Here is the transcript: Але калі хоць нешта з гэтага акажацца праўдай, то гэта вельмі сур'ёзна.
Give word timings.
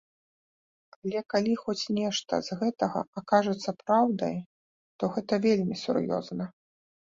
Але 0.95 1.19
калі 1.33 1.53
хоць 1.63 1.91
нешта 1.97 2.39
з 2.47 2.57
гэтага 2.61 3.03
акажацца 3.21 3.75
праўдай, 3.83 4.35
то 4.97 5.03
гэта 5.19 5.33
вельмі 5.45 5.75
сур'ёзна. 5.85 6.45